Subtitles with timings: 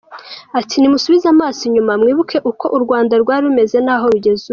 [0.59, 4.49] Ati” Nimusubize amaso inyuma mwibuke uko u Rwanda rwari rumeze naho rugeze ubu.